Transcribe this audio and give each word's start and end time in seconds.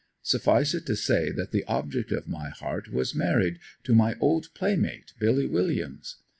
Suffice 0.23 0.73
it 0.73 0.87
to 0.87 0.95
say 0.95 1.29
that 1.31 1.51
the 1.51 1.63
object 1.65 2.11
of 2.11 2.27
my 2.27 2.49
heart 2.49 2.91
was 2.91 3.13
married 3.13 3.59
to 3.83 3.93
my 3.93 4.15
old 4.19 4.47
playmate 4.55 5.13
Billy 5.19 5.45
Williams. 5.45 6.15